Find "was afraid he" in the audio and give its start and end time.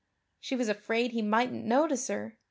0.55-1.21